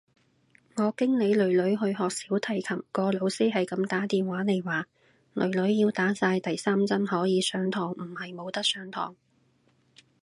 [0.77, 4.87] 我經理囡囡去學小提琴，個老師係咁打電話嚟話，
[5.35, 9.15] 囡囡要打晒第三針可以上堂，唔係冇得上堂。